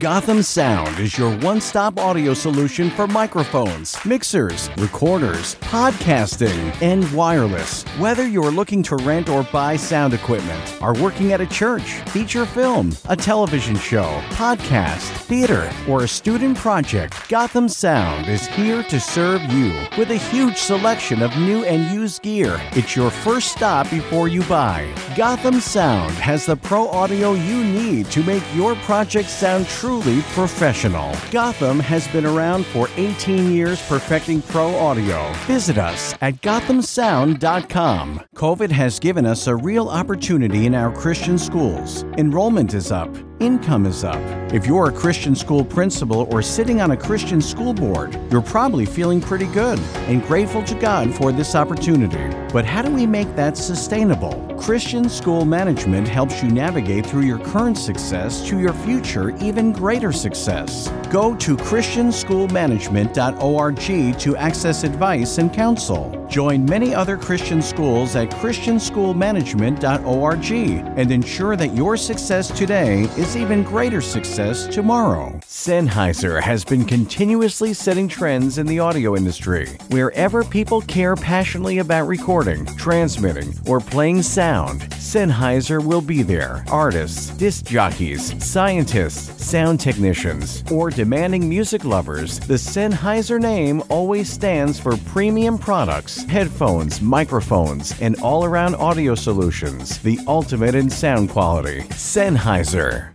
[0.00, 7.82] Gotham Sound is your one stop audio solution for microphones, mixers, recorders, podcasting, and wireless.
[7.98, 12.46] Whether you're looking to rent or buy sound equipment, are working at a church, feature
[12.46, 18.98] film, a television show, podcast, theater, or a student project, Gotham Sound is here to
[18.98, 22.58] serve you with a huge selection of new and used gear.
[22.72, 24.90] It's your first stop before you buy.
[25.14, 31.12] Gotham Sound has the pro audio you need to make your project sound truly professional.
[31.32, 35.32] Gotham has been around for 18 years perfecting pro audio.
[35.48, 38.20] Visit us at gothamsound.com.
[38.36, 42.04] COVID has given us a real opportunity in our Christian schools.
[42.18, 44.20] Enrollment is up income is up.
[44.52, 48.86] If you're a Christian school principal or sitting on a Christian school board, you're probably
[48.86, 52.28] feeling pretty good and grateful to God for this opportunity.
[52.52, 54.32] But how do we make that sustainable?
[54.58, 60.12] Christian School Management helps you navigate through your current success to your future even greater
[60.12, 60.88] success.
[61.10, 66.19] Go to christianschoolmanagement.org to access advice and counsel.
[66.30, 70.52] Join many other Christian schools at christianschoolmanagement.org
[70.96, 75.40] and ensure that your success today is even greater success tomorrow.
[75.44, 79.76] Sennheiser has been continuously setting trends in the audio industry.
[79.88, 86.64] Wherever people care passionately about recording, transmitting, or playing sound, Sennheiser will be there.
[86.70, 94.78] Artists, disc jockeys, scientists, sound technicians, or demanding music lovers, the Sennheiser name always stands
[94.78, 101.80] for premium products, headphones, microphones, and all around audio solutions, the ultimate in sound quality.
[101.90, 103.12] Sennheiser.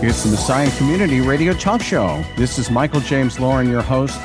[0.00, 2.24] It's the Messiah Community Radio Talk Show.
[2.36, 4.18] This is Michael James Lauren, your host.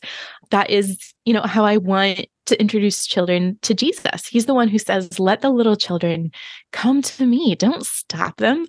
[0.50, 4.26] That is, you know, how I want to introduce children to Jesus.
[4.26, 6.32] He's the one who says, Let the little children
[6.72, 7.56] come to me.
[7.56, 8.66] Don't stop them.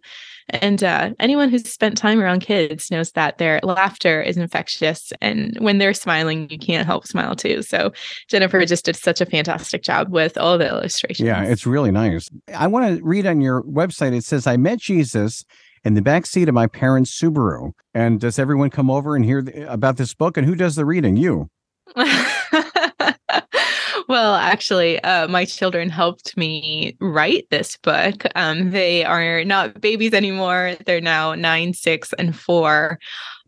[0.50, 5.12] And uh, anyone who's spent time around kids knows that their laughter is infectious.
[5.20, 7.62] And when they're smiling, you can't help smile too.
[7.62, 7.92] So
[8.28, 11.26] Jennifer just did such a fantastic job with all the illustrations.
[11.26, 12.28] Yeah, it's really nice.
[12.54, 14.16] I want to read on your website.
[14.16, 15.44] It says, I met Jesus
[15.84, 17.72] in the back seat of my parents' Subaru.
[17.94, 20.36] And does everyone come over and hear th- about this book?
[20.36, 21.16] And who does the reading?
[21.16, 21.48] You.
[24.18, 28.24] well, actually, uh, my children helped me write this book.
[28.34, 30.74] Um, they are not babies anymore.
[30.86, 32.98] They're now nine, six, and four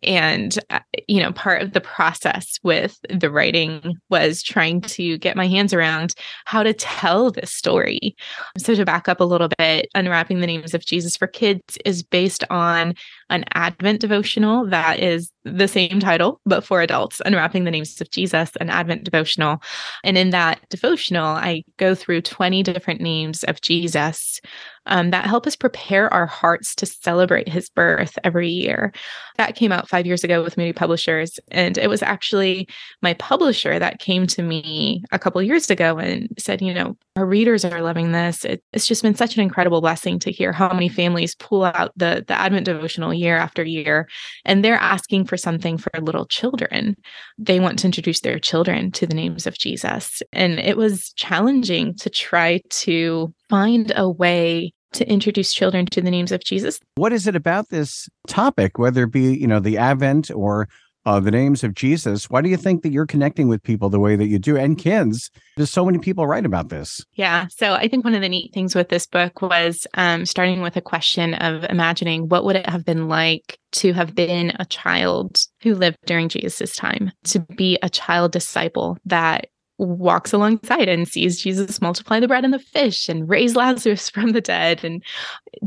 [0.03, 5.37] and uh, you know part of the process with the writing was trying to get
[5.37, 6.15] my hands around
[6.47, 8.17] how to tell this story
[8.57, 12.03] so to back up a little bit unwrapping the names of jesus for kids is
[12.03, 12.95] based on
[13.31, 18.11] an advent devotional that is the same title but for adults unwrapping the names of
[18.11, 19.59] jesus an advent devotional
[20.05, 24.41] and in that devotional i go through 20 different names of jesus
[24.87, 28.93] um, that help us prepare our hearts to celebrate his birth every year.
[29.37, 31.39] That came out five years ago with Moody Publishers.
[31.51, 32.69] And it was actually
[33.03, 37.27] my publisher that came to me a couple years ago and said, you know, our
[37.27, 38.45] readers are loving this.
[38.45, 41.93] It, it's just been such an incredible blessing to hear how many families pull out
[41.97, 44.09] the, the Advent devotional year after year.
[44.45, 46.97] And they're asking for something for little children.
[47.39, 50.23] They want to introduce their children to the names of Jesus.
[50.33, 56.11] And it was challenging to try to find a way to introduce children to the
[56.11, 56.81] names of Jesus.
[56.97, 60.69] What is it about this topic, whether it be, you know, the Advent or
[61.07, 62.29] uh, the names of Jesus?
[62.29, 64.77] Why do you think that you're connecting with people the way that you do and
[64.77, 65.31] kids?
[65.57, 67.05] There's so many people write about this.
[67.15, 67.47] Yeah.
[67.51, 70.77] So I think one of the neat things with this book was um, starting with
[70.77, 75.41] a question of imagining what would it have been like to have been a child
[75.63, 79.47] who lived during Jesus' time, to be a child disciple that
[79.81, 84.33] walks alongside and sees Jesus multiply the bread and the fish and raise Lazarus from
[84.33, 85.03] the dead and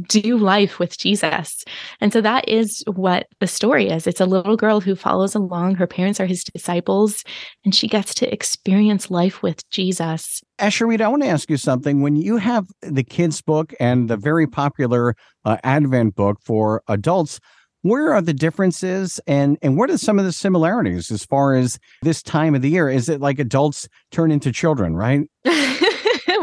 [0.07, 1.65] do life with Jesus.
[1.99, 4.07] And so that is what the story is.
[4.07, 5.75] It's a little girl who follows along.
[5.75, 7.23] Her parents are his disciples,
[7.65, 10.41] and she gets to experience life with Jesus.
[10.59, 12.01] Asheritah, I want to ask you something.
[12.01, 15.15] When you have the kids' book and the very popular
[15.45, 17.39] uh, Advent book for adults,
[17.83, 21.79] where are the differences and and what are some of the similarities as far as
[22.01, 22.89] this time of the year?
[22.89, 25.29] Is it like adults turn into children, right?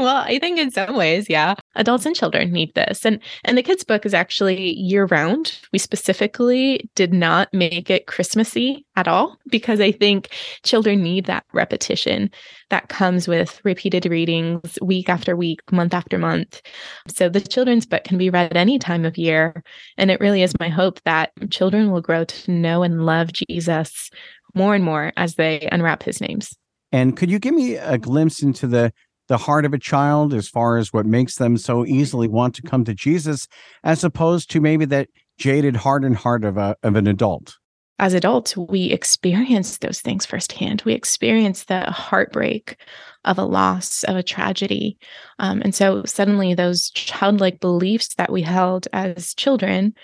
[0.00, 3.04] well, I think in some ways, yeah, adults and children need this.
[3.04, 5.58] And and the kids book is actually year round.
[5.72, 10.30] We specifically did not make it Christmassy at all because I think
[10.64, 12.30] children need that repetition
[12.70, 16.62] that comes with repeated readings week after week, month after month.
[17.08, 19.62] So the children's book can be read any time of year,
[19.96, 24.10] and it really is my hope that children will grow to know and love Jesus
[24.54, 26.56] more and more as they unwrap his names.
[26.92, 28.92] And could you give me a glimpse into the
[29.30, 32.62] the heart of a child as far as what makes them so easily want to
[32.62, 33.46] come to Jesus,
[33.84, 37.56] as opposed to maybe that jaded, hardened heart of a of an adult?
[38.00, 40.82] As adults, we experience those things firsthand.
[40.84, 42.76] We experience the heartbreak
[43.24, 44.98] of a loss, of a tragedy.
[45.38, 49.94] Um, and so suddenly those childlike beliefs that we held as children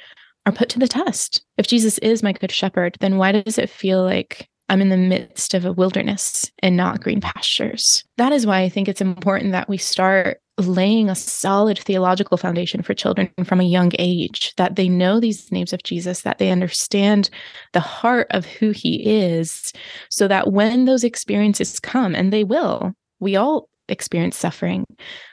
[0.44, 1.44] are put to the test.
[1.56, 4.96] If Jesus is my good shepherd, then why does it feel like I'm in the
[4.96, 8.04] midst of a wilderness and not green pastures.
[8.16, 12.82] That is why I think it's important that we start laying a solid theological foundation
[12.82, 16.50] for children from a young age, that they know these names of Jesus, that they
[16.50, 17.28] understand
[17.74, 19.72] the heart of who he is,
[20.08, 24.84] so that when those experiences come, and they will, we all experience suffering.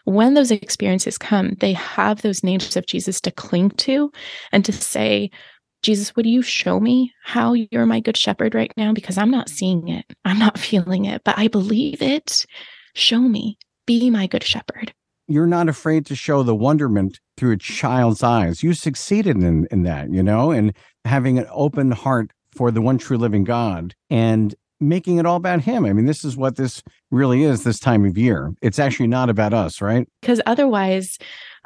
[0.06, 4.12] When those experiences come, they have those names of Jesus to cling to
[4.52, 5.32] and to say,
[5.84, 8.94] Jesus, would you show me how you're my good shepherd right now?
[8.94, 12.46] Because I'm not seeing it, I'm not feeling it, but I believe it.
[12.96, 14.94] Show me, be my good shepherd.
[15.28, 18.64] You're not afraid to show the wonderment through a child's eyes.
[18.64, 20.74] You succeeded in, in that, you know, and
[21.06, 25.62] having an open heart for the one true living God and making it all about
[25.62, 25.86] Him.
[25.86, 28.54] I mean, this is what this really is this time of year.
[28.62, 30.08] It's actually not about us, right?
[30.22, 31.18] Because otherwise,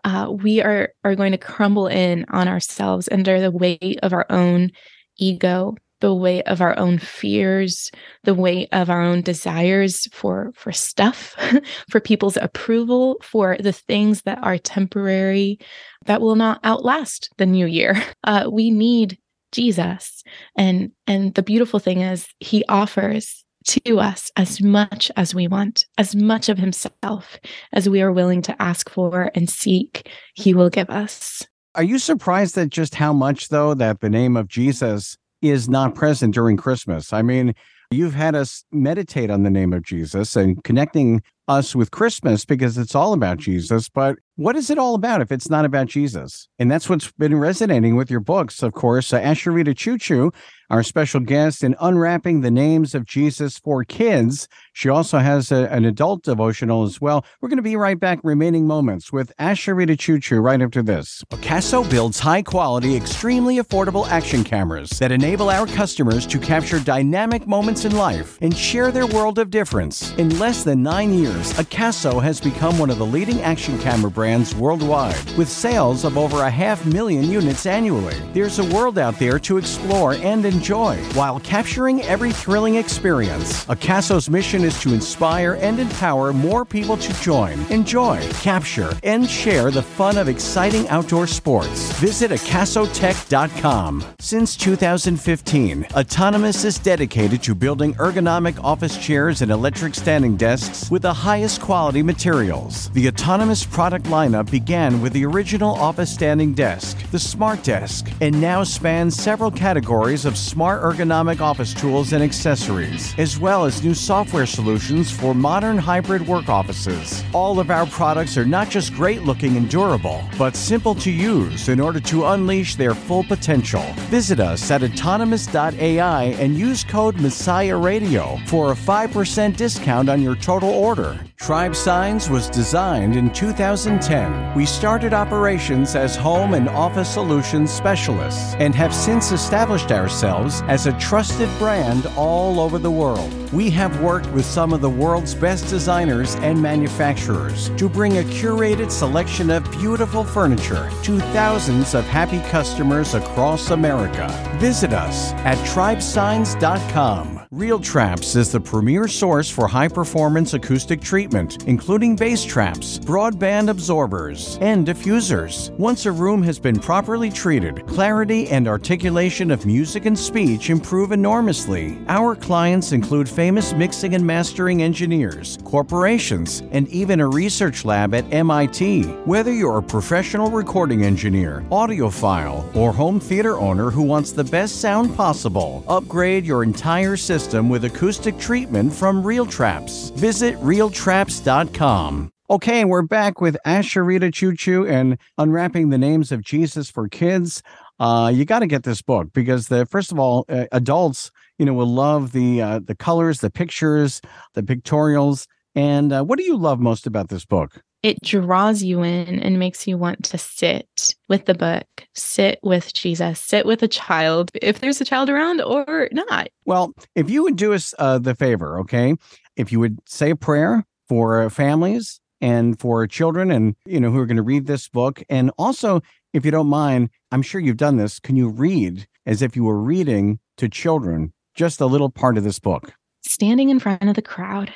[0.04, 4.26] uh, we are are going to crumble in on ourselves under the weight of our
[4.30, 4.72] own
[5.18, 7.92] ego the weight of our own fears
[8.24, 11.36] the weight of our own desires for for stuff
[11.90, 15.58] for people's approval for the things that are temporary
[16.06, 18.02] that will not outlast the new year.
[18.24, 19.18] Uh, we need
[19.54, 20.22] jesus.
[20.58, 25.86] And and the beautiful thing is he offers to us as much as we want,
[25.98, 27.40] as much of Himself
[27.74, 31.46] as we are willing to ask for and seek, He will give us.
[31.76, 35.94] Are you surprised at just how much, though, that the name of Jesus is not
[35.94, 37.14] present during Christmas?
[37.14, 37.54] I mean,
[37.92, 42.78] you've had us meditate on the name of Jesus and connecting us with Christmas because
[42.78, 43.90] it's all about Jesus.
[43.90, 46.48] But what is it all about if it's not about Jesus?
[46.60, 49.14] And that's what's been resonating with your books, of course.
[49.14, 50.32] Uh, Asheritah Ciuciu
[50.70, 54.48] our special guest in Unwrapping the Names of Jesus for Kids.
[54.74, 57.26] She also has a, an adult devotional as well.
[57.40, 61.24] We're going to be right back, remaining moments, with Asheritah Ciuciu right after this.
[61.32, 67.48] Casso builds high quality, extremely affordable action cameras that enable our customers to capture dynamic
[67.48, 70.12] moments in life and share their world of difference.
[70.16, 74.12] In less than nine years, years, Akaso has become one of the leading action camera
[74.12, 78.16] brands worldwide, with sales of over a half million units annually.
[78.34, 83.66] There's a world out there to explore and enjoy while capturing every thrilling experience.
[83.66, 89.72] Akaso's mission is to inspire and empower more people to join, enjoy, capture, and share
[89.72, 91.92] the fun of exciting outdoor sports.
[92.00, 94.04] Visit akasotech.com.
[94.20, 101.02] Since 2015, Autonomous is dedicated to building ergonomic office chairs and electric standing desks with
[101.02, 102.90] the highest quality materials.
[102.92, 108.40] The Autonomous product lineup began with the original office standing desk, the Smart Desk, and
[108.40, 113.94] now spans several categories of smart ergonomic office tools and accessories, as well as new
[113.94, 117.22] software solutions for modern hybrid work offices.
[117.34, 121.68] All of our products are not just great looking and durable, but simple to use
[121.68, 123.84] in order to unleash their full potential.
[124.08, 130.38] Visit us at autonomous.ai and use code Messiah Radio for a 5% discount on your
[130.38, 131.17] total order.
[131.40, 134.56] Tribesigns was designed in 2010.
[134.56, 140.88] We started operations as home and office solutions specialists and have since established ourselves as
[140.88, 143.34] a trusted brand all over the world.
[143.54, 148.24] We have worked with some of the world's best designers and manufacturers to bring a
[148.24, 154.28] curated selection of beautiful furniture to thousands of happy customers across America.
[154.60, 157.37] Visit us at tribesigns.com.
[157.52, 163.70] Real Traps is the premier source for high performance acoustic treatment, including bass traps, broadband
[163.70, 165.70] absorbers, and diffusers.
[165.78, 171.14] Once a room has been properly treated, clarity and articulation of music and speech improve
[171.14, 171.98] enormously.
[172.10, 178.30] Our clients include famous mixing and mastering engineers, corporations, and even a research lab at
[178.34, 179.04] MIT.
[179.24, 184.82] Whether you're a professional recording engineer, audiophile, or home theater owner who wants the best
[184.82, 190.10] sound possible, upgrade your entire system with acoustic treatment from Real Traps.
[190.16, 192.32] Visit realtraps.com.
[192.50, 197.64] Okay, we're back with Asheritah Ciuciu and unwrapping the names of Jesus for kids.
[198.00, 201.66] Uh, you got to get this book because the first of all, uh, adults, you
[201.66, 204.22] know, will love the uh, the colors, the pictures,
[204.54, 205.48] the pictorials.
[205.74, 207.82] And uh, what do you love most about this book?
[208.04, 212.94] It draws you in and makes you want to sit with the book, sit with
[212.94, 216.50] Jesus, sit with a child, if there's a child around or not.
[216.66, 219.16] Well, if you would do us uh, the favor, okay,
[219.56, 224.20] if you would say a prayer for families and for children and you know who
[224.20, 225.24] are going to read this book.
[225.30, 226.02] And also
[226.34, 229.64] if you don't mind i'm sure you've done this can you read as if you
[229.64, 232.94] were reading to children just a little part of this book?
[233.22, 234.74] Standing in front of the crowd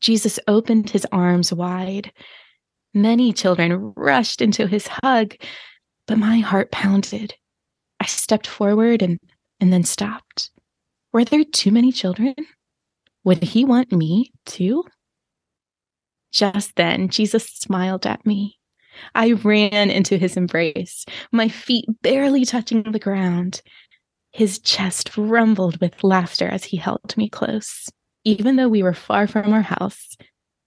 [0.00, 2.12] jesus opened his arms wide
[2.98, 5.36] Many children rushed into his hug,
[6.08, 7.32] but my heart pounded.
[8.00, 9.20] I stepped forward and,
[9.60, 10.50] and then stopped.
[11.12, 12.34] Were there too many children?
[13.22, 14.82] Would he want me too?
[16.32, 18.58] Just then, Jesus smiled at me.
[19.14, 23.62] I ran into his embrace, my feet barely touching the ground.
[24.32, 27.88] His chest rumbled with laughter as he held me close.
[28.24, 30.16] Even though we were far from our house,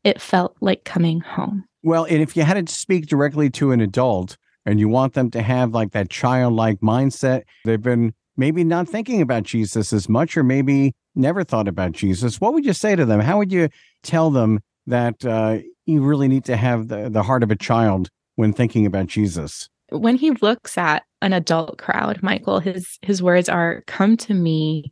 [0.05, 1.65] it felt like coming home.
[1.83, 5.31] Well, and if you had to speak directly to an adult and you want them
[5.31, 10.37] to have like that childlike mindset, they've been maybe not thinking about Jesus as much
[10.37, 13.19] or maybe never thought about Jesus, what would you say to them?
[13.19, 13.69] How would you
[14.03, 18.09] tell them that uh, you really need to have the, the heart of a child
[18.35, 19.69] when thinking about Jesus?
[19.89, 24.89] When he looks at an adult crowd, Michael, his his words are, "Come to me,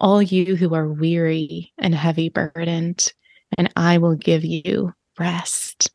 [0.00, 3.12] all you who are weary and heavy burdened,
[3.58, 5.90] and I will give you rest."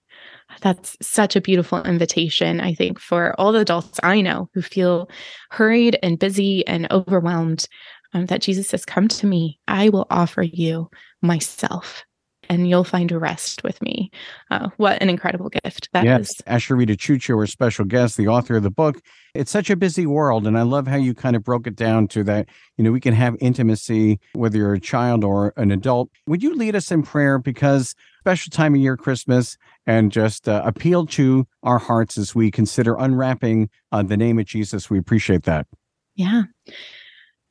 [0.64, 5.10] That's such a beautiful invitation, I think, for all the adults I know who feel
[5.52, 7.68] hurried and busy and overwhelmed.
[8.14, 10.90] Um, that Jesus says, Come to me, I will offer you
[11.22, 12.06] myself
[12.50, 14.12] and you'll find rest with me.
[14.52, 16.30] Uh, what an incredible gift that yes.
[16.30, 16.42] is.
[16.48, 19.02] Asheritah Ciuciu, our special guest, the author of the book.
[19.34, 20.46] It's such a busy world.
[20.46, 22.48] And I love how you kind of broke it down to that,
[22.78, 26.10] you know, we can have intimacy, whether you're a child or an adult.
[26.28, 27.40] Would you lead us in prayer?
[27.40, 32.52] Because special time of year, Christmas, and just uh, appeal to our hearts as we
[32.52, 34.90] consider unwrapping uh, the name of Jesus.
[34.90, 35.68] We appreciate that.
[36.16, 36.44] Yeah.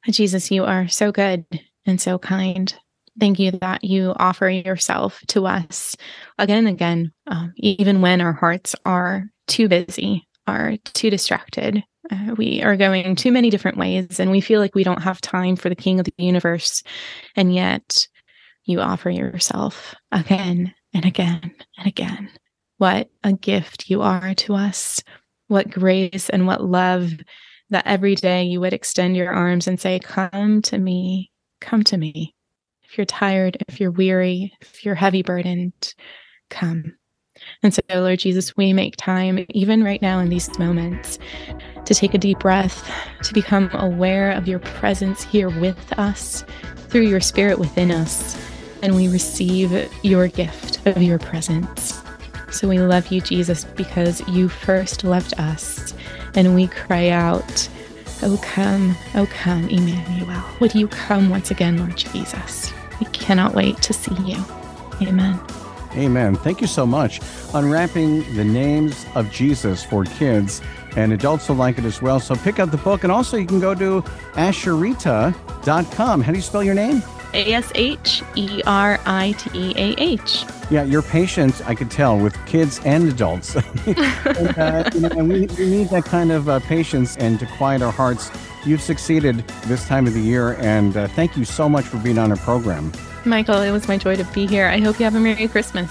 [0.08, 1.44] Jesus, you are so good
[1.86, 2.74] and so kind.
[3.20, 5.96] Thank you that you offer yourself to us
[6.38, 11.84] again and again, um, even when our hearts are too busy, are too distracted.
[12.10, 15.20] Uh, we are going too many different ways, and we feel like we don't have
[15.20, 16.82] time for the King of the universe.
[17.36, 18.06] And yet,
[18.64, 22.30] you offer yourself again and again and again.
[22.78, 25.02] What a gift you are to us.
[25.48, 27.12] What grace and what love
[27.70, 31.96] that every day you would extend your arms and say, Come to me, come to
[31.96, 32.34] me.
[32.92, 35.94] If you're tired, if you're weary, if you're heavy burdened,
[36.50, 36.92] come.
[37.62, 41.18] And so, Lord Jesus, we make time, even right now in these moments,
[41.86, 42.86] to take a deep breath,
[43.22, 46.44] to become aware of your presence here with us
[46.90, 48.38] through your spirit within us.
[48.82, 51.98] And we receive your gift of your presence.
[52.50, 55.94] So we love you, Jesus, because you first loved us.
[56.34, 57.70] And we cry out,
[58.22, 60.44] Oh, come, oh, come, Emmanuel.
[60.60, 62.70] Would you come once again, Lord Jesus?
[63.02, 64.44] We cannot wait to see you.
[65.00, 65.40] Amen.
[65.96, 66.36] Amen.
[66.36, 67.20] Thank you so much.
[67.52, 70.62] Unwrapping the names of Jesus for kids
[70.94, 72.20] and adults will like it as well.
[72.20, 73.02] So pick up the book.
[73.02, 74.02] And also, you can go to
[74.34, 76.20] asheritah.com.
[76.20, 77.02] How do you spell your name?
[77.34, 80.44] A S H E R I T E A H.
[80.70, 83.56] Yeah, you're patient, I could tell, with kids and adults.
[83.86, 83.98] and,
[84.58, 87.82] uh, you know, and we, we, need that kind of uh, patience and to quiet
[87.82, 88.30] our hearts.
[88.64, 92.18] You've succeeded this time of the year, and uh, thank you so much for being
[92.18, 92.92] on our program.
[93.24, 94.66] Michael, it was my joy to be here.
[94.66, 95.90] I hope you have a Merry Christmas.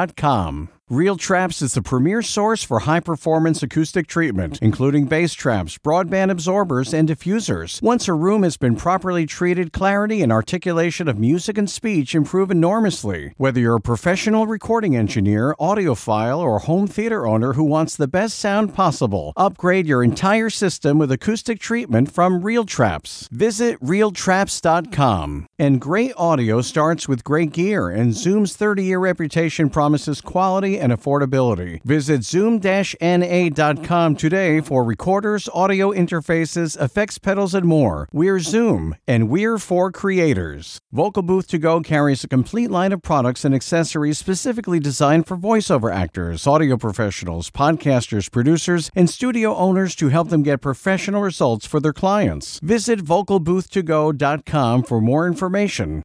[0.00, 5.78] north-america.beyerdynamic.com Real Traps is the premier source for high performance acoustic treatment, including bass traps,
[5.78, 7.80] broadband absorbers, and diffusers.
[7.80, 12.50] Once a room has been properly treated, clarity and articulation of music and speech improve
[12.50, 13.34] enormously.
[13.36, 18.36] Whether you're a professional recording engineer, audiophile, or home theater owner who wants the best
[18.36, 23.28] sound possible, upgrade your entire system with acoustic treatment from Real Traps.
[23.30, 25.46] Visit realtraps.com.
[25.56, 30.92] And great audio starts with great gear, and Zoom's 30 year reputation promises quality and
[30.92, 31.82] affordability.
[31.84, 38.08] Visit zoom-na.com today for recorders, audio interfaces, effects pedals, and more.
[38.12, 40.80] We're Zoom, and we're for creators.
[40.90, 45.36] Vocal Booth To Go carries a complete line of products and accessories specifically designed for
[45.36, 51.66] voiceover actors, audio professionals, podcasters, producers, and studio owners to help them get professional results
[51.66, 52.58] for their clients.
[52.60, 56.02] Visit vocalbooth2go.com for more information